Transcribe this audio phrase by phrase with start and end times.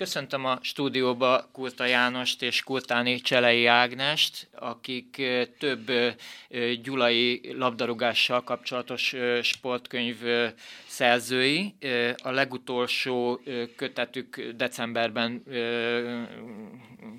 [0.00, 5.22] köszöntöm a stúdióba Kurta Jánost és Kurtáni Cselei Ágnest, akik
[5.58, 5.90] több
[6.82, 10.16] gyulai labdarúgással kapcsolatos sportkönyv
[10.86, 11.74] szerzői.
[12.22, 13.40] A legutolsó
[13.76, 15.42] kötetük decemberben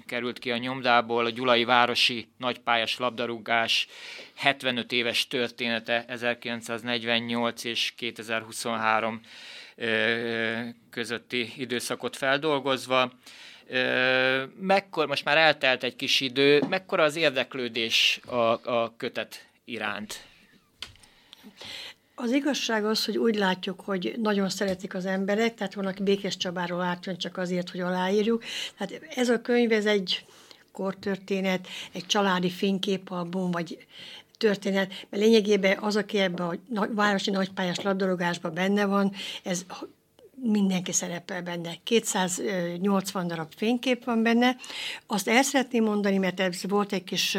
[0.05, 3.87] került ki a nyomdából, a Gyulai Városi Nagypályás Labdarúgás
[4.35, 9.21] 75 éves története 1948 és 2023
[10.89, 13.11] közötti időszakot feldolgozva.
[14.59, 18.35] Mekkor, most már eltelt egy kis idő, mekkora az érdeklődés a,
[18.71, 20.25] a kötet iránt?
[22.15, 26.81] Az igazság az, hogy úgy látjuk, hogy nagyon szeretik az emberek, tehát vannak Békés Csabáról
[26.81, 28.43] átjön csak azért, hogy aláírjuk.
[28.77, 30.25] Tehát ez a könyv, ez egy
[30.71, 33.85] kortörténet, egy családi fényképalbum, vagy
[34.41, 39.11] történet, mert lényegében az, aki ebben a városi nagypályás labdarúgásban benne van,
[39.43, 39.65] ez
[40.43, 41.73] mindenki szerepel benne.
[41.83, 44.55] 280 darab fénykép van benne.
[45.07, 47.37] Azt el szeretném mondani, mert ez volt egy kis,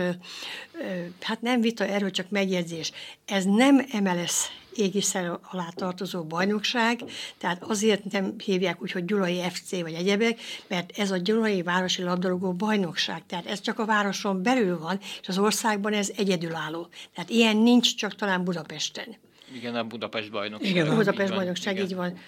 [1.20, 2.92] hát nem vita erről, csak megjegyzés.
[3.24, 7.00] Ez nem MLS égiszer alá tartozó bajnokság,
[7.38, 12.02] tehát azért nem hívják úgy, hogy Gyulai FC vagy egyebek, mert ez a Gyulai Városi
[12.02, 16.88] Labdarúgó Bajnokság, tehát ez csak a városon belül van, és az országban ez egyedülálló.
[17.14, 19.16] Tehát ilyen nincs csak talán Budapesten.
[19.54, 20.70] Igen, a Budapest bajnokság.
[20.70, 22.18] Igen, a Budapest bajnokság, így van.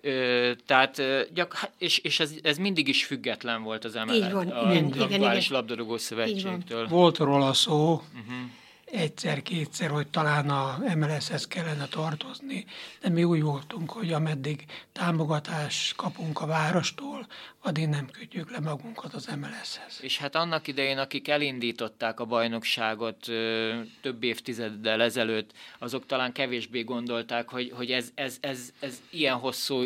[0.00, 1.02] Ö, tehát,
[1.34, 4.26] gyak, és, és ez, ez mindig is független volt az emelet.
[4.26, 5.42] Így van, a igen, igen, igen.
[5.48, 6.88] labdarúgó szövetségtől.
[6.88, 8.50] Volt róla szó, uh-huh
[8.90, 12.64] egyszer-kétszer, hogy talán a MLS-hez kellene tartozni,
[13.00, 17.26] de mi úgy voltunk, hogy ameddig támogatást kapunk a várostól,
[17.62, 19.98] addig nem kötjük le magunkat az MLS-hez.
[20.00, 23.20] És hát annak idején, akik elindították a bajnokságot
[24.00, 29.84] több évtizeddel ezelőtt, azok talán kevésbé gondolták, hogy, hogy ez, ez, ez, ez ilyen hosszú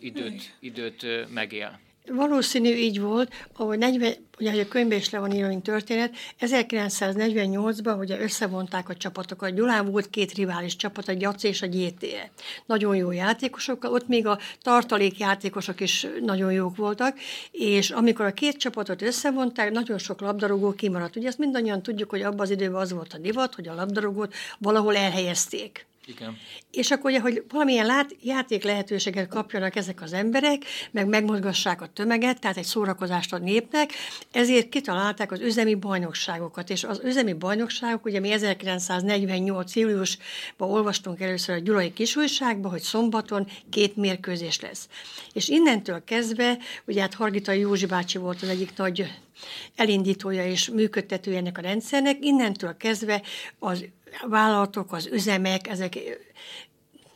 [0.00, 1.78] időt, időt megél.
[2.12, 7.98] Valószínű így volt, ahogy 40, ugye a könyvben is le van írva, mint történet, 1948-ban
[7.98, 9.54] ugye összevonták a csapatokat.
[9.54, 12.30] Gyulán volt két rivális csapat, a Gyaci és a GTE.
[12.66, 17.18] Nagyon jó játékosok, ott még a tartalék játékosok is nagyon jók voltak,
[17.50, 21.16] és amikor a két csapatot összevonták, nagyon sok labdarúgó kimaradt.
[21.16, 24.34] Ugye ezt mindannyian tudjuk, hogy abban az időben az volt a divat, hogy a labdarúgót
[24.58, 25.86] valahol elhelyezték.
[26.08, 26.38] Igen.
[26.70, 31.86] És akkor ugye, hogy valamilyen lát, játék lehetőséget kapjanak ezek az emberek, meg megmozgassák a
[31.86, 33.92] tömeget, tehát egy szórakozást a népnek,
[34.32, 39.76] ezért kitalálták az üzemi bajnokságokat, és az üzemi bajnokságok, ugye mi 1948.
[39.76, 44.88] júliusban olvastunk először a Gyulai Kisújságban, hogy szombaton két mérkőzés lesz.
[45.32, 49.10] És innentől kezdve, ugye hát Hargita Józsi bácsi volt az egyik nagy
[49.76, 53.22] elindítója és működtetője ennek a rendszernek, innentől kezdve
[53.58, 53.84] az
[54.28, 55.98] vállalatok, az üzemek, ezek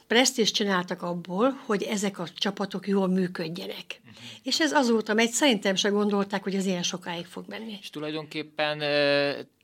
[0.06, 4.00] presztést csináltak abból, hogy ezek a csapatok jól működjenek.
[4.00, 4.14] Uh-huh.
[4.42, 7.78] És ez azóta megy, szerintem se gondolták, hogy ez ilyen sokáig fog menni.
[7.80, 8.78] És tulajdonképpen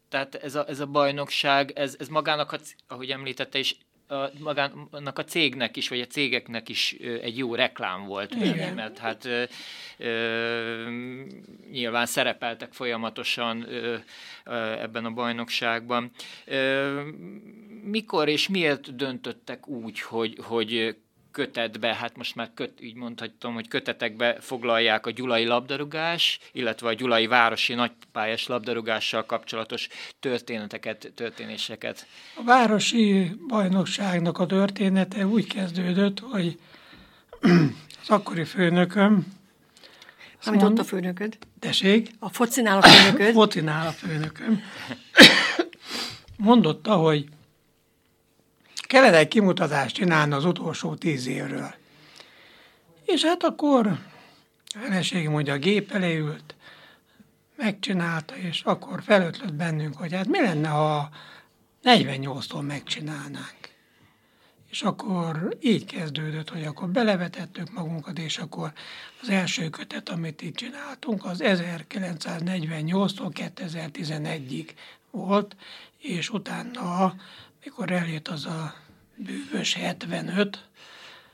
[0.08, 3.76] tehát ez a, ez a bajnokság, ez, ez magának, ahogy említette is,
[4.08, 6.92] a, magának a cégnek is, vagy a cégeknek is
[7.22, 9.44] egy jó reklám volt benne, mert hát ö,
[9.96, 10.90] ö,
[11.70, 13.96] nyilván szerepeltek folyamatosan ö,
[14.44, 16.10] ö, ebben a bajnokságban.
[16.44, 17.00] Ö,
[17.82, 20.96] mikor és miért döntöttek úgy, hogy, hogy
[21.30, 26.92] kötetbe, hát most már köt, így mondhatom, hogy kötetekbe foglalják a gyulai labdarúgás, illetve a
[26.92, 29.88] gyulai városi nagypályás labdarúgással kapcsolatos
[30.20, 32.06] történeteket, történéseket.
[32.34, 36.58] A városi bajnokságnak a története úgy kezdődött, hogy
[38.02, 39.36] az akkori főnököm,
[40.44, 41.38] amit mond, ott a főnököd?
[41.58, 42.10] Tessék?
[42.18, 43.32] A focinál a főnököd?
[43.40, 44.62] focinál a főnököm.
[46.36, 47.28] Mondotta, hogy
[48.88, 51.74] kellene egy kimutatást csinálni az utolsó tíz évről.
[53.04, 53.98] És hát akkor
[54.80, 56.54] feleségem ugye a gép elé ült,
[57.56, 61.08] megcsinálta, és akkor felötlött bennünk, hogy hát mi lenne, ha
[61.84, 63.56] 48-tól megcsinálnánk.
[64.70, 68.72] És akkor így kezdődött, hogy akkor belevetettük magunkat, és akkor
[69.22, 74.68] az első kötet, amit itt csináltunk, az 1948-tól 2011-ig
[75.10, 75.56] volt,
[75.98, 77.14] és utána
[77.68, 78.74] mikor eljött az a
[79.16, 80.68] bűvös 75,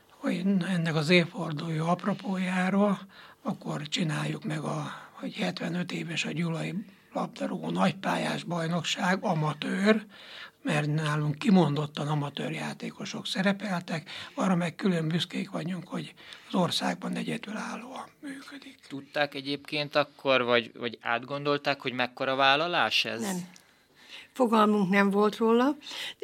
[0.09, 2.99] hogy ennek az évforduló apropójáról,
[3.43, 6.75] akkor csináljuk meg, a, hogy 75 éves a Gyulai
[7.13, 10.07] labdarúgó nagypályás bajnokság, amatőr,
[10.63, 16.15] mert nálunk kimondottan amatőr játékosok szerepeltek, arra meg külön büszkék vagyunk, hogy
[16.49, 18.79] az országban egyedülállóan működik.
[18.89, 23.21] Tudták egyébként akkor, vagy, vagy átgondolták, hogy mekkora vállalás ez?
[23.21, 23.47] Nem
[24.35, 25.77] fogalmunk nem volt róla,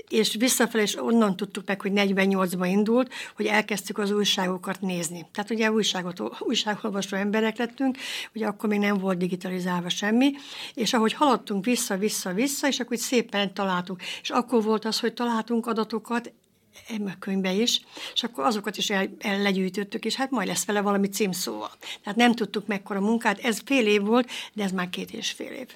[0.09, 5.27] és visszafelé is onnan tudtuk meg, hogy 48-ban indult, hogy elkezdtük az újságokat nézni.
[5.33, 7.99] Tehát ugye újságot, újságolvasó emberek lettünk,
[8.35, 10.33] ugye akkor még nem volt digitalizálva semmi,
[10.75, 14.03] és ahogy haladtunk vissza-vissza-vissza, és akkor szépen találtunk.
[14.23, 16.33] És akkor volt az, hogy találtunk adatokat,
[16.89, 17.81] a könyvbe is,
[18.15, 21.71] és akkor azokat is el, el legyűjtöttük, és hát majd lesz vele valami címszóval.
[22.03, 25.53] Tehát nem tudtuk mekkora munkát, ez fél év volt, de ez már két és fél
[25.53, 25.69] év.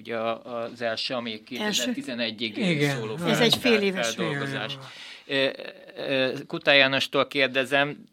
[0.00, 4.78] Ugye az első, ami 2011-ig szóló fel, Ez egy fél éves feldolgozás.
[6.46, 8.04] Kutá Jánostól kérdezem,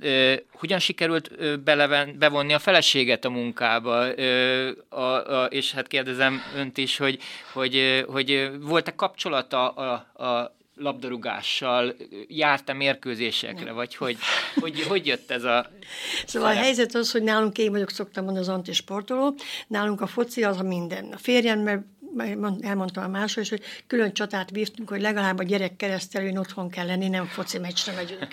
[0.51, 3.99] hogyan sikerült beleven, bevonni a feleséget a munkába,
[4.89, 5.01] a,
[5.41, 7.19] a, és hát kérdezem önt is, hogy,
[7.53, 11.95] hogy, hogy volt-e kapcsolata a, a labdarúgással,
[12.27, 13.75] járta mérkőzésekre, Nem.
[13.75, 14.17] vagy hogy,
[14.55, 15.69] hogy, hogy jött ez a...
[16.25, 16.63] Szóval szerep?
[16.63, 19.35] a helyzet az, hogy nálunk én vagyok, szoktam mondani az antisportoló,
[19.67, 21.05] nálunk a foci az a minden.
[21.11, 21.81] A férjem, mert
[22.61, 26.85] elmondtam a másról is, hogy külön csatát vívtunk, hogy legalább a gyerek keresztelőn otthon kell
[26.85, 28.27] lenni, nem foci meccsre megyünk.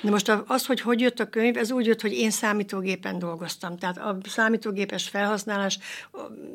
[0.00, 3.76] De most az, hogy hogy jött a könyv, ez úgy jött, hogy én számítógépen dolgoztam.
[3.78, 5.78] Tehát a számítógépes felhasználás,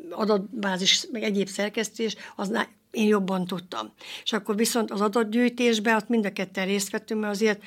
[0.10, 2.50] adatbázis, meg egyéb szerkesztés, az
[2.92, 3.94] én jobban tudtam.
[4.24, 7.62] És akkor viszont az adatgyűjtésben ott mind a ketten részt vettünk, mert azért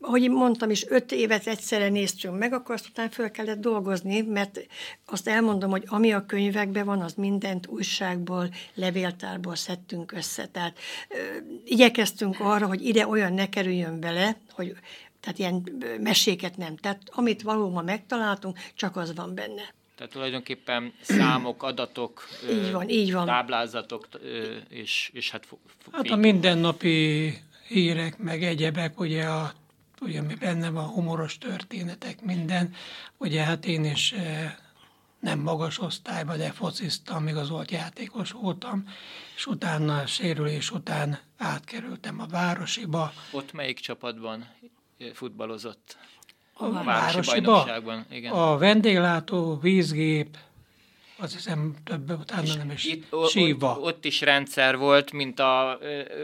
[0.00, 4.66] ahogy mondtam is, öt évet egyszerre néztünk meg, akkor azt utána föl kellett dolgozni, mert
[5.06, 10.46] azt elmondom, hogy ami a könyvekben van, az mindent újságból, levéltárból szedtünk össze.
[10.46, 10.78] Tehát
[11.08, 11.16] ö,
[11.64, 14.76] igyekeztünk arra, hogy ide olyan ne kerüljön bele, hogy
[15.20, 16.76] tehát ilyen meséket nem.
[16.76, 19.74] Tehát amit valóban megtaláltunk, csak az van benne.
[19.96, 23.26] Tehát tulajdonképpen számok, adatok, így van, így van.
[23.26, 24.08] táblázatok,
[24.68, 25.46] és, és hát...
[25.92, 27.32] Hát a mindennapi
[27.68, 29.52] hírek, meg egyebek, ugye, a,
[30.00, 32.74] ugye mi benne van humoros történetek, minden.
[33.16, 34.14] Ugye hát én is
[35.20, 38.84] nem magas osztályban, de fociztam, még az volt játékos voltam,
[39.36, 43.12] és utána a sérülés után átkerültem a városiba.
[43.30, 44.48] Ott melyik csapatban
[45.12, 45.96] futballozott?
[46.58, 48.32] A, a városiba, igen.
[48.32, 50.36] A vendéglátó, vízgép,
[51.18, 53.70] azt hiszem több utána nem is itt, síva.
[53.70, 55.78] Ott, ott is rendszer volt, mint a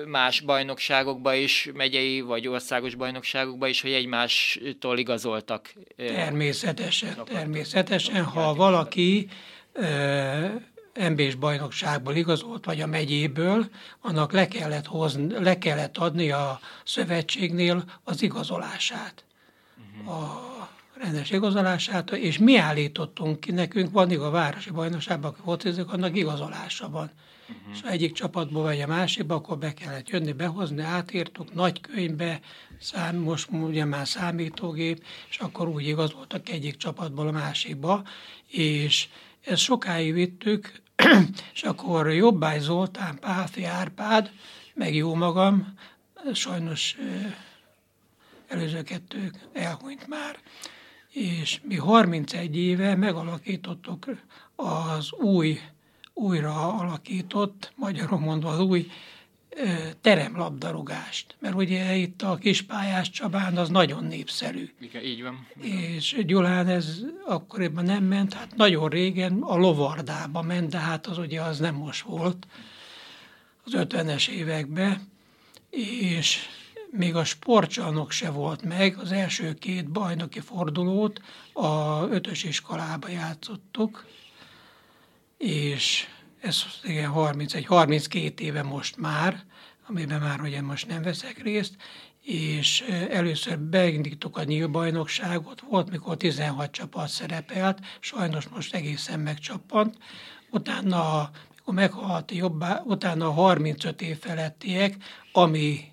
[0.06, 5.72] más bajnokságokban is, megyei vagy országos bajnokságokban is, hogy egymástól igazoltak.
[5.96, 9.28] Természetesen, természetesen, ha valaki
[11.08, 13.66] MB-s bajnokságból igazolt, vagy a megyéből,
[14.00, 19.24] annak le kellett, hozni, le kellett adni a szövetségnél az igazolását
[20.06, 20.52] a
[20.94, 26.90] rendes igazolását, és mi állítottunk ki, nekünk van a városi bajnokságban, aki focizik, annak igazolása
[26.90, 27.10] van.
[27.48, 27.72] Uh-huh.
[27.72, 32.40] És ha egyik csapatból vagy a másikba, akkor be kellett jönni, behozni, átírtuk nagy könyvbe,
[32.80, 38.02] szám, most ugye már számítógép, és akkor úgy igazoltak egyik csapatból a másikba,
[38.48, 39.08] és
[39.40, 40.80] ezt sokáig vittük,
[41.54, 44.30] és akkor Jobbály Zoltán, Páfi Árpád,
[44.74, 45.74] meg jó magam,
[46.32, 46.96] sajnos
[48.52, 50.38] előző kettők elhunyt már,
[51.08, 54.06] és mi 31 éve megalakítottuk
[54.54, 55.60] az új,
[56.14, 58.90] újra alakított, magyarul mondva az új
[60.00, 64.70] teremlabdarúgást, mert ugye itt a kispályás Csabán az nagyon népszerű.
[64.80, 65.46] Igen, így van.
[65.60, 71.18] És Gyulán ez akkoriban nem ment, hát nagyon régen a lovardába ment, de hát az
[71.18, 72.46] ugye az nem most volt,
[73.64, 75.08] az 50-es években,
[75.70, 76.38] és
[76.96, 81.20] még a sportcsarnok se volt meg, az első két bajnoki fordulót
[81.52, 84.06] a ötös iskolába játszottuk,
[85.38, 86.06] és
[86.40, 89.44] ez igen 31, 32 éve most már,
[89.86, 91.76] amiben már ugye most nem veszek részt,
[92.20, 92.80] és
[93.10, 99.96] először beindítottuk a nyílbajnokságot, volt, mikor 16 csapat szerepelt, sajnos most egészen megcsapant,
[100.50, 104.96] utána, mikor meghalt jobbá, utána a 35 év felettiek,
[105.32, 105.91] ami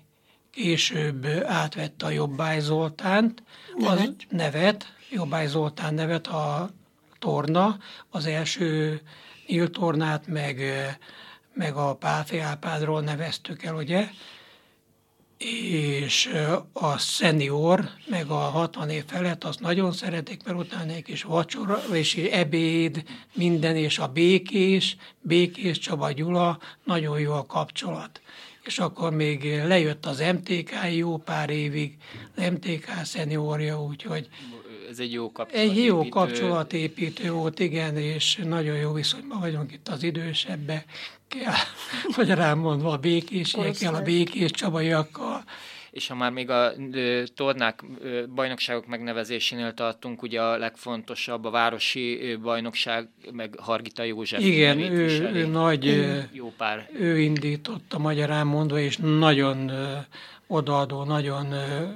[0.50, 3.42] később átvette a Jobbály Zoltánt,
[3.76, 3.98] nevet.
[3.98, 6.70] az nevet, Jobbály Zoltán nevet a
[7.18, 7.78] torna,
[8.10, 9.00] az első
[9.46, 10.60] nyílt tornát, meg,
[11.54, 14.08] meg a Pálfi Árpádról neveztük el, ugye,
[15.38, 16.30] és
[16.72, 21.82] a szenior, meg a 60 év felett azt nagyon szeretik, mert utána egy kis vacsora,
[21.92, 23.04] és ebéd,
[23.34, 28.20] minden, és a békés, békés Csaba Gyula, nagyon jó a kapcsolat
[28.64, 31.96] és akkor még lejött az MTK jó pár évig,
[32.36, 34.28] az MTK szeniorja, úgyhogy
[34.90, 35.80] ez egy jó kapcsolatépítő.
[35.80, 40.84] Egy jó kapcsolatépítő volt, igen, és nagyon jó viszonyban vagyunk itt az idősebbe,
[41.28, 45.29] kell, rám mondva a békésiekkel, a békés csabaiakkal.
[45.90, 51.50] És ha már még a ö, tornák, ö, bajnokságok megnevezésénél tartunk, ugye a legfontosabb a
[51.50, 54.44] városi bajnokság, meg Hargita József.
[54.44, 56.88] Igen, ő, ő nagy, jó pár.
[56.92, 59.96] ő indította magyarán mondva, és nagyon ö,
[60.46, 61.86] odaadó, nagyon ö,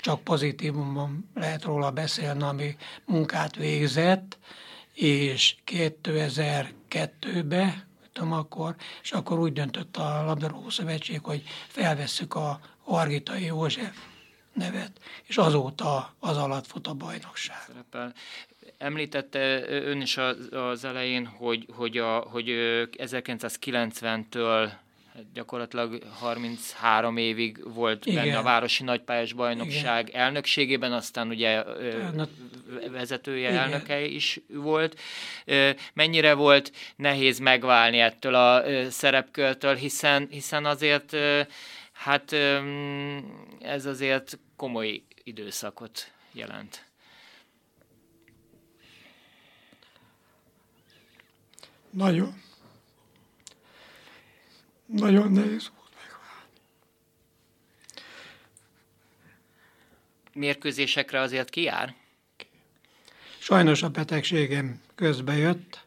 [0.00, 4.38] csak pozitívumban lehet róla beszélni, ami munkát végzett,
[4.94, 13.44] és 2002-ben, tudom akkor, és akkor úgy döntött a labdarúgó szövetség, hogy felvesszük a Argitai
[13.44, 13.96] József
[14.52, 14.90] nevet,
[15.26, 17.56] és azóta az alatt fut a bajnokság.
[17.66, 18.12] Szerepel.
[18.78, 20.16] Említette ön is
[20.50, 22.46] az elején, hogy, hogy, a, hogy
[22.96, 24.70] 1990-től
[25.14, 28.24] Hát gyakorlatilag 33 évig volt Igen.
[28.24, 30.20] benne a Városi Nagypályás Bajnokság Igen.
[30.20, 31.64] elnökségében, aztán ugye
[32.90, 33.60] vezetője, Igen.
[33.60, 35.00] elnöke is volt.
[35.92, 41.16] Mennyire volt nehéz megválni ettől a szerepkörtől, hiszen, hiszen azért
[42.00, 42.32] hát
[43.60, 46.88] ez azért komoly időszakot jelent.
[51.90, 52.34] Nagyon
[54.86, 56.50] nagyon nehéz volt megválni.
[60.32, 61.94] Mérkőzésekre azért kijár?
[63.38, 65.84] Sajnos a betegségem közbe jött,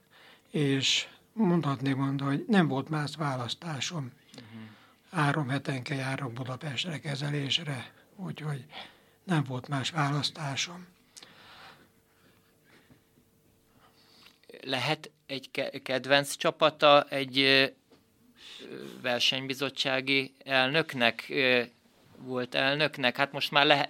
[0.49, 4.11] és mondhatni mondani, hogy nem volt más választásom.
[4.35, 4.62] Uh-huh.
[5.13, 8.65] Három hetenke járok Budapestre kezelésre, úgyhogy
[9.23, 10.87] nem volt más választásom.
[14.61, 15.49] Lehet egy
[15.83, 17.71] kedvenc csapata egy
[19.01, 21.33] versenybizottsági elnöknek
[22.17, 23.89] volt elnöknek, hát most már lehe,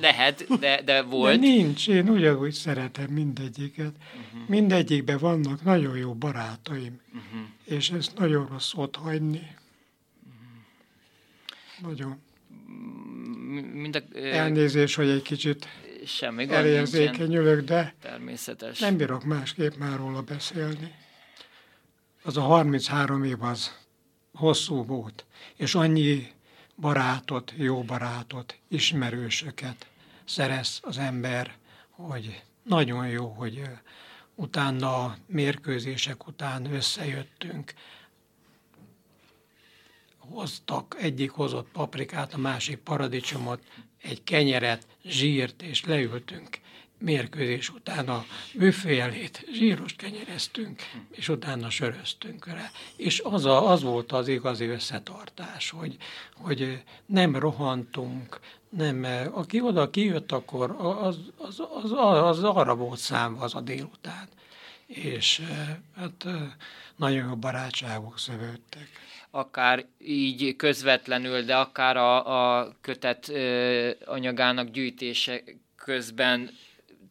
[0.00, 1.40] lehet, de, de volt.
[1.40, 3.94] De nincs, én ugyanúgy szeretem mindegyiket.
[3.96, 4.48] Uh-huh.
[4.48, 7.48] Mindegyikben vannak nagyon jó barátaim, uh-huh.
[7.64, 9.60] és ezt nagyon rossz ott hagyni.
[11.82, 12.20] Nagyon.
[13.72, 15.66] Mind a, Elnézés, hogy egy kicsit
[16.06, 18.78] semmi elérzékenyülök, de természetes.
[18.78, 20.94] nem bírok másképp már róla beszélni.
[22.22, 23.78] Az a 33 év az
[24.32, 25.24] hosszú volt,
[25.56, 26.32] és annyi
[26.76, 29.86] barátot, jó barátot, ismerősöket
[30.24, 31.54] szerez az ember,
[31.90, 33.62] hogy nagyon jó, hogy
[34.34, 37.72] utána a mérkőzések után összejöttünk,
[40.32, 43.60] hoztak, egyik hozott paprikát, a másik paradicsomot,
[44.02, 46.60] egy kenyeret, zsírt, és leültünk
[47.02, 48.24] mérkőzés után a
[48.54, 49.02] büfé
[49.52, 52.70] zsíros kenyereztünk, és utána söröztünk rá.
[52.96, 55.96] És az, a, az volt az igazi összetartás, hogy,
[56.34, 63.44] hogy nem rohantunk, nem, aki oda kijött, akkor az, az, az, az arra volt számva
[63.44, 64.28] az a délután.
[64.86, 65.42] És
[65.96, 66.26] hát
[66.96, 68.88] nagyon jó barátságok szövődtek
[69.34, 73.32] akár így közvetlenül, de akár a, a kötet
[74.04, 75.42] anyagának gyűjtése
[75.76, 76.50] közben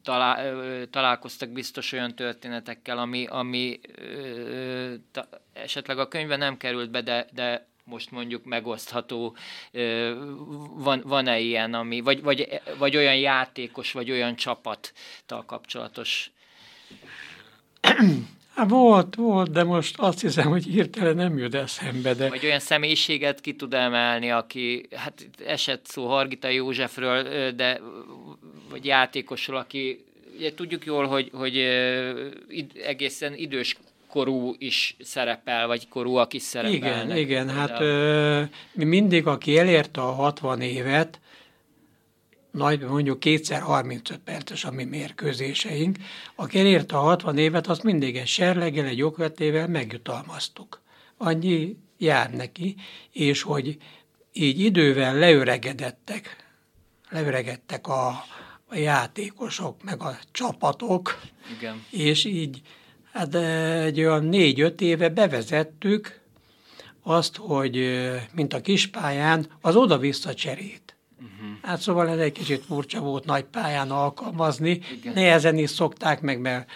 [0.04, 7.02] talál, találkoztak biztos olyan történetekkel, ami, ami ö, ta, esetleg a könyvben nem került be,
[7.02, 9.36] de, de most mondjuk megosztható,
[10.70, 16.32] van, van-e ilyen, ami, vagy, vagy, vagy olyan játékos, vagy olyan csapattal kapcsolatos?
[18.56, 22.14] Hát volt, volt, de most azt hiszem, hogy hirtelen nem jut eszembe.
[22.14, 22.30] De...
[22.30, 27.82] Vagy olyan személyiséget ki tud emelni, aki, hát esett szó Hargita Józsefről, de
[28.70, 30.04] vagy játékosról, aki
[30.38, 31.58] ugye tudjuk jól, hogy, hogy
[32.86, 33.78] egészen idős
[34.10, 37.06] korú is szerepel, vagy korúak is szerepelnek.
[37.06, 38.42] Igen, igen, hát ö,
[38.72, 41.20] mi mindig, aki elérte a 60 évet,
[42.52, 45.98] nagy, mondjuk kétszer 35 perces a mi mérkőzéseink,
[46.36, 50.82] aki elérte a 60 évet, azt mindig egy serleggel, egy okvetével megjutalmaztuk.
[51.18, 52.76] Annyi jár neki,
[53.12, 53.78] és hogy
[54.34, 56.36] így idővel leöregedettek,
[57.10, 58.08] leöregedtek a,
[58.66, 61.20] a játékosok, meg a csapatok,
[61.58, 61.84] Igen.
[61.90, 62.62] és így
[63.12, 66.20] hát egy olyan négy-öt éve bevezettük
[67.04, 68.02] azt, hogy
[68.34, 70.91] mint a kispályán, az oda-vissza cserét.
[71.62, 74.82] Hát szóval ez egy kicsit furcsa volt nagy pályán alkalmazni.
[74.92, 75.14] Igen.
[75.14, 76.72] Nehezen is szokták meg, mert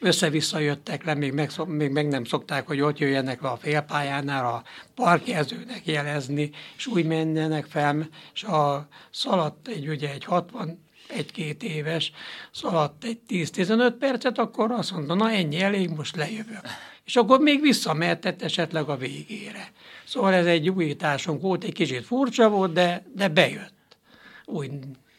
[0.00, 4.62] össze-vissza jöttek le, még meg, még meg nem szokták, hogy ott jöjjenek a félpályánál a
[4.94, 12.12] parkjelzőnek jelezni, és úgy menjenek fel, és a szaladt egy, ugye egy 60 egy-két éves,
[12.52, 16.60] szaladt egy 10-15 percet, akkor azt mondta, na ennyi elég, most lejövök.
[17.04, 19.72] És akkor még visszamehetett esetleg a végére.
[20.04, 23.77] Szóval ez egy újításunk volt, egy kicsit furcsa volt, de, de bejött
[24.48, 24.70] úgy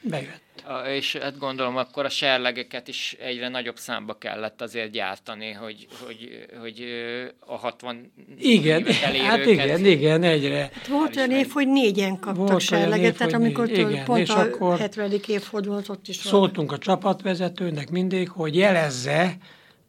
[0.02, 0.64] bejött.
[0.88, 6.46] és hát gondolom akkor a serlegeket is egyre nagyobb számba kellett azért gyártani, hogy, hogy,
[6.62, 6.86] hogy
[7.40, 10.70] a 60 Igen, hát igen, igen, egyre.
[10.74, 14.30] Hát volt olyan év, hogy négyen kaptak volt serleget, tehát amikor négy, igen, pont és
[14.30, 15.12] a akkor 70.
[15.28, 19.38] évfordulót ott is Szóltunk a csapatvezetőnek mindig, hogy jelezze,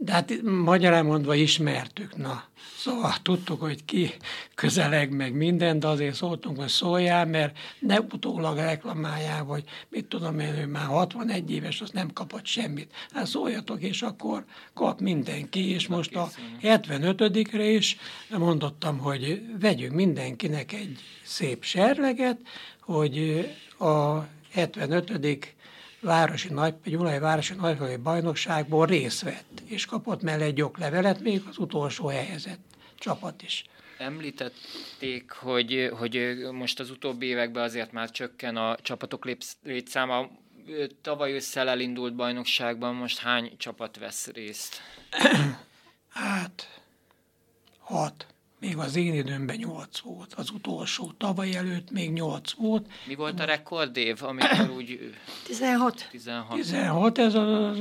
[0.03, 2.45] de hát magyarán mondva ismertük, na.
[2.77, 4.11] Szóval tudtuk, hogy ki
[4.55, 10.39] közeleg meg minden, de azért szóltunk, hogy szóljál, mert ne utólag reklamáljál, hogy mit tudom
[10.39, 12.93] én, ő már 61 éves, az nem kapott semmit.
[13.13, 16.31] Hát szóljatok, és akkor kap mindenki, és most a
[16.63, 17.97] 75-re is
[18.29, 22.39] mondottam, hogy vegyünk mindenkinek egy szép serleget,
[22.81, 23.47] hogy
[23.79, 24.19] a
[24.51, 25.11] 75
[26.01, 31.59] városi nagy, Gyulai Városi Nagyvali Bajnokságból részt vett, és kapott mellé egy oklevelet, még az
[31.59, 32.61] utolsó helyezett
[32.95, 33.65] csapat is.
[33.99, 39.27] Említették, hogy, hogy most az utóbbi években azért már csökken a csapatok
[39.63, 40.31] létszáma.
[41.03, 44.81] Tavaly ősszel elindult bajnokságban most hány csapat vesz részt?
[46.09, 46.81] hát,
[47.79, 48.27] hat.
[48.61, 51.13] Még az én időmben 8 volt, az utolsó.
[51.19, 52.87] Tavaly előtt még 8 volt.
[53.07, 55.15] Mi volt a rekordév, amikor úgy...
[55.47, 56.09] 16.
[56.11, 56.57] 16.
[56.57, 57.81] 16, ez az,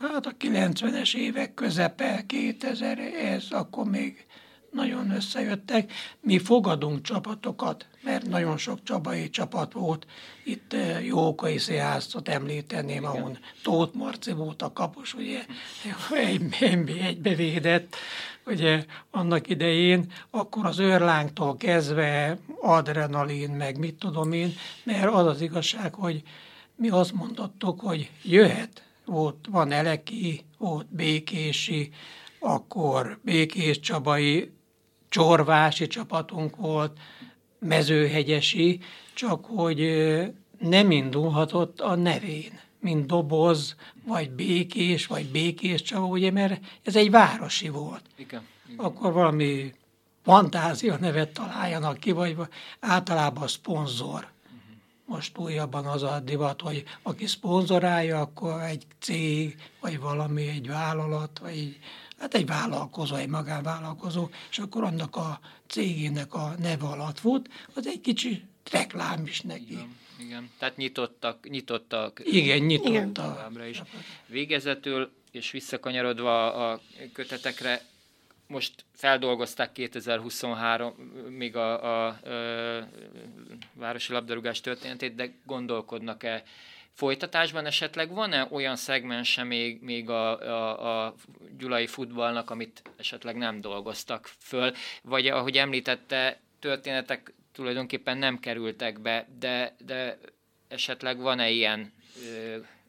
[0.00, 4.26] hát a 90-es évek közepe, 2000, ez akkor még
[4.70, 5.92] nagyon összejöttek.
[6.20, 10.06] Mi fogadunk csapatokat, mert nagyon sok csabai csapat volt.
[10.44, 15.44] Itt eh, Jókai Széháztot említeném, ahol Tóth Marci volt a kapus, ugye
[16.14, 17.96] egy, egy, egybevédett,
[18.46, 24.52] ugye annak idején, akkor az őrlánktól kezdve adrenalin, meg mit tudom én,
[24.84, 26.22] mert az az igazság, hogy
[26.76, 31.90] mi azt mondottuk, hogy jöhet, volt, van Eleki, volt Békési,
[32.38, 34.52] akkor Békés Csabai,
[35.10, 36.98] Csorvási csapatunk volt,
[37.58, 38.80] Mezőhegyesi,
[39.14, 39.80] csak hogy
[40.58, 47.10] nem indulhatott a nevén mint doboz, vagy békés, vagy békés csava, ugye, mert ez egy
[47.10, 48.02] városi volt.
[48.16, 48.46] Igen.
[48.66, 48.84] Igen.
[48.84, 49.74] Akkor valami
[50.22, 52.36] fantázia nevet találjanak ki, vagy
[52.80, 54.28] általában szponzor.
[55.04, 61.38] Most újabban az a divat, hogy aki szponzorálja, akkor egy cég, vagy valami, egy vállalat,
[61.38, 61.78] vagy egy,
[62.20, 67.86] hát egy vállalkozó, egy magánvállalkozó, és akkor annak a cégének a neve alatt volt, az
[67.86, 69.72] egy kicsi reklám is neki.
[69.72, 70.50] Igen igen.
[70.58, 72.20] Tehát nyitottak, nyitottak.
[72.24, 73.68] Igen, nyitottak.
[73.68, 73.82] Is.
[74.26, 76.80] Végezetül, és visszakanyarodva a
[77.12, 77.82] kötetekre,
[78.46, 80.94] most feldolgozták 2023
[81.28, 82.88] még a, a, a
[83.72, 86.42] városi labdarúgás történetét, de gondolkodnak-e
[87.00, 91.14] folytatásban esetleg van-e olyan szegmense még, még a, a, a
[91.58, 99.28] gyulai futballnak, amit esetleg nem dolgoztak föl, vagy ahogy említette, történetek tulajdonképpen nem kerültek be,
[99.38, 100.18] de, de
[100.68, 101.92] esetleg van-e ilyen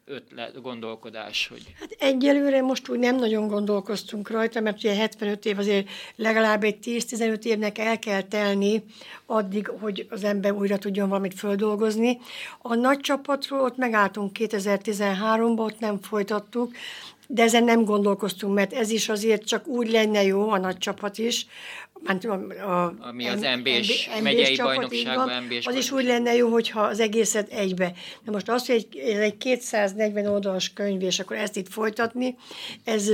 [0.04, 1.48] ötlet, gondolkodás?
[1.48, 1.74] Hogy...
[1.80, 6.76] Hát egyelőre most úgy nem nagyon gondolkoztunk rajta, mert ugye 75 év azért legalább egy
[6.82, 8.84] 10-15 évnek el kell telni
[9.26, 12.18] addig, hogy az ember újra tudjon valamit földolgozni.
[12.58, 16.72] A nagy csapatról ott megálltunk 2013-ban, ott nem folytattuk,
[17.26, 21.18] de ezen nem gondolkoztunk, mert ez is azért csak úgy lenne jó, a nagy csapat
[21.18, 21.46] is,
[22.04, 27.48] a, ami az MB-s, megyei bajnokságban, MB-s Az is úgy lenne jó, hogyha az egészet
[27.48, 27.92] egybe.
[28.24, 32.36] De most az, hogy egy, egy 240 oldalas könyv, és akkor ezt itt folytatni,
[32.84, 33.10] ez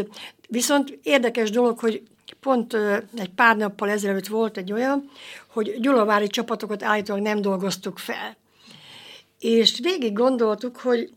[0.49, 2.03] viszont érdekes dolog, hogy
[2.41, 2.77] pont
[3.17, 5.11] egy pár nappal ezelőtt volt egy olyan,
[5.47, 8.37] hogy gyulavári csapatokat állítólag nem dolgoztuk fel.
[9.39, 11.11] És végig gondoltuk, hogy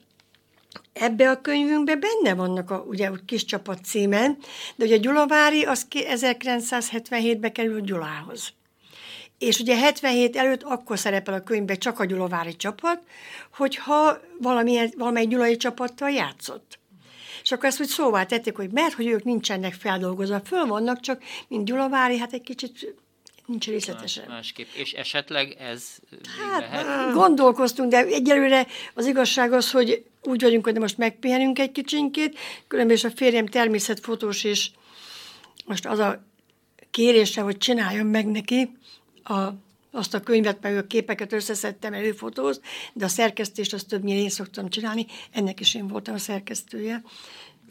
[0.94, 4.38] Ebbe a könyvünkben benne vannak a ugye, kis csapat címen,
[4.76, 8.54] de ugye Gyulavári az 1977-ben került Gyulához.
[9.38, 13.02] És ugye 77 előtt akkor szerepel a könyvben csak a Gyulavári csapat,
[13.54, 16.80] hogyha valamilyen, valamely gyulai csapattal játszott.
[17.44, 21.24] És akkor ezt úgy szóvá tették, hogy mert hogy ők nincsenek feldolgozva, föl vannak, csak
[21.48, 22.96] mint Gyulavári, hát egy kicsit
[23.45, 24.23] nincs részletesen.
[24.27, 24.67] Más, másképp.
[24.73, 25.84] És esetleg ez
[26.39, 27.13] Hát lehet?
[27.13, 32.95] gondolkoztunk, de egyelőre az igazság az, hogy úgy vagyunk, hogy most megpihenünk egy kicsinkét, különben
[32.95, 34.69] is a férjem természetfotós, és
[35.65, 36.23] most az a
[36.91, 38.77] kérése, hogy csináljam meg neki
[39.23, 39.47] a,
[39.91, 42.62] azt a könyvet, meg a képeket összeszedtem, előfotóz,
[42.93, 47.04] de a szerkesztést azt többnyire én szoktam csinálni, ennek is én voltam a szerkesztője.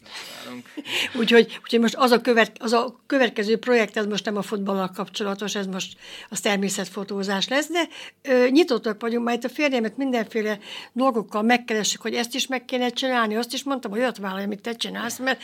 [1.19, 4.91] úgyhogy, úgyhogy most az a, követ, az a következő projekt, ez most nem a futballal
[4.93, 5.97] kapcsolatos, ez most
[6.29, 7.87] a természetfotózás lesz, de
[8.21, 10.59] ö, nyitottak vagyunk, majd a férjemet mindenféle
[10.93, 14.61] dolgokkal megkeressük, hogy ezt is meg kéne csinálni, azt is mondtam, hogy olyat vállalj, amit
[14.61, 15.41] te csinálsz, mert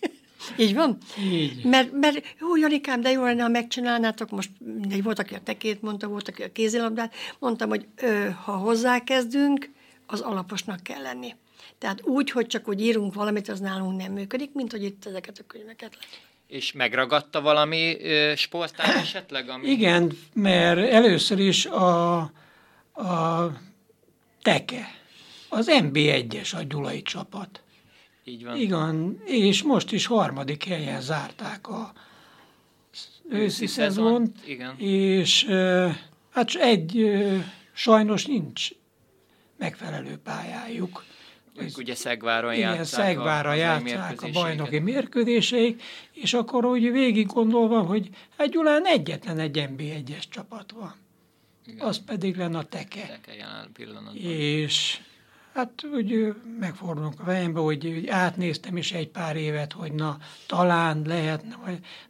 [0.56, 0.98] így van?
[1.22, 1.64] Így.
[1.64, 5.82] Mert, mert jó, Janikám, de jó lenne, ha megcsinálnátok, most mindegy, volt, aki a tekét
[5.82, 9.70] mondta, volt, aki a kézilabdát, mondtam, hogy ö, ha hozzákezdünk,
[10.06, 11.34] az alaposnak kell lenni.
[11.78, 15.38] Tehát úgy, hogy csak úgy írunk valamit, az nálunk nem működik, mint hogy itt ezeket
[15.38, 16.20] a könyveket lehet.
[16.46, 19.48] És megragadta valami ö, sportár esetleg?
[19.48, 19.68] Ami...
[19.68, 22.18] Igen, mert először is a,
[22.92, 23.52] a
[24.42, 24.86] Teke,
[25.48, 27.62] az MB1-es a Gyulai csapat.
[28.24, 28.56] Így van.
[28.56, 31.92] Igen, és most is harmadik helyen zárták a
[33.30, 34.78] őszi szezont, igen.
[34.78, 35.88] és ö,
[36.30, 37.38] hát egy ö,
[37.72, 38.68] sajnos nincs
[39.56, 41.04] megfelelő pályájuk.
[41.56, 47.26] Ők ugye Szegváron Igen, játszák Szegvára hazai játszák a bajnoki mérkőzéseik, és akkor úgy végig
[47.26, 50.94] gondolva, hogy hát Gyulán egyetlen egy NB1-es csapat van.
[51.66, 51.86] Igen.
[51.86, 53.06] Az pedig lenne a Teke.
[53.06, 54.16] Teke jelen pillanatban.
[54.16, 55.00] És
[55.54, 61.56] hát úgy megfordulunk a fejembe, hogy átnéztem is egy pár évet, hogy na, talán lehetne,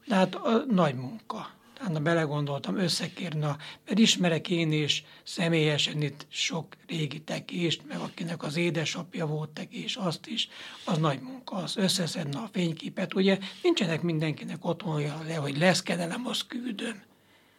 [0.07, 1.51] de hát a, nagy munka.
[1.83, 7.99] Tehát na, belegondoltam, összekérni, a- mert ismerek én is személyesen itt sok régi tekést, meg
[7.99, 10.49] akinek az édesapja volt tekés, azt is,
[10.85, 13.15] az nagy munka, az összeszedne a fényképet.
[13.15, 17.03] Ugye nincsenek mindenkinek otthonja le, hogy leszkedelem, azt küldöm.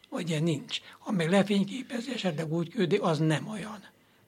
[0.09, 0.81] Ugye nincs.
[0.99, 3.83] Ha meg lefényképezi, esetleg úgy küldi, az nem olyan,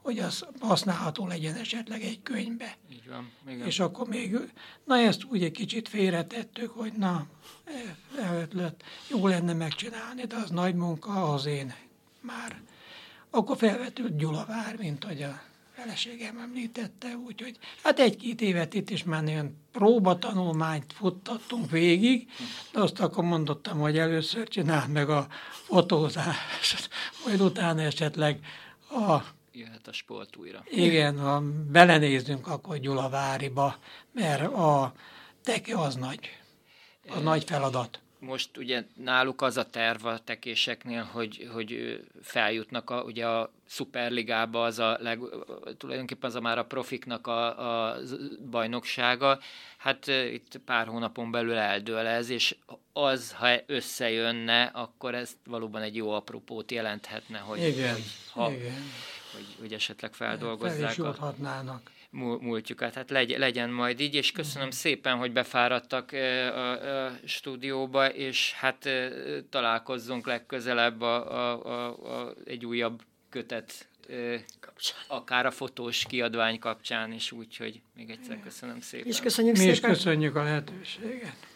[0.05, 2.77] hogy az használható legyen esetleg egy könyvbe.
[2.91, 3.31] Így van.
[3.47, 3.67] Igen.
[3.67, 4.37] És akkor még,
[4.83, 7.25] na ezt úgy egy kicsit félretettük, hogy na,
[7.65, 11.73] e- ötlet, jó lenne megcsinálni, de az nagy munka, az én
[12.21, 12.61] már.
[13.29, 15.41] Akkor felvetült Gyulavár, mint hogy a
[15.73, 22.29] feleségem említette, úgyhogy hát egy-két évet itt is már ilyen próbatanulmányt futtattunk végig,
[22.71, 26.89] de azt akkor mondottam, hogy először csináld meg a fotózást,
[27.25, 28.39] majd utána esetleg
[28.89, 30.63] a Jöhet a sport újra.
[30.69, 33.75] igen, ha belenézzünk akkor Gyulaváriba,
[34.11, 34.93] mert a
[35.43, 36.19] teke az nagy,
[37.09, 37.99] az nagy feladat.
[38.19, 44.63] Most ugye náluk az a terv a tekéseknél, hogy, hogy feljutnak a, ugye a szuperligába,
[44.63, 45.19] az a leg,
[45.77, 47.97] tulajdonképpen az a már a profiknak a, a
[48.49, 49.39] bajnoksága.
[49.77, 52.55] Hát itt pár hónapon belül eldől ez, és
[52.93, 58.73] az, ha összejönne, akkor ez valóban egy jó apropót jelenthetne, hogy, Igen, hogy, ha, igen.
[59.35, 61.33] Hogy, hogy esetleg Fel feldolgozzák is a,
[62.39, 62.93] múltjukat.
[62.93, 68.89] Hát legy, legyen majd így, és köszönöm szépen, hogy befáradtak a, a stúdióba, és hát
[69.49, 74.35] találkozzunk legközelebb a, a, a, a, egy újabb kötet, ö,
[75.07, 79.07] akár a fotós kiadvány kapcsán is, úgyhogy még egyszer köszönöm szépen.
[79.07, 79.91] És köszönjük Mi is szépen.
[79.91, 81.53] köszönjük a lehetőséget.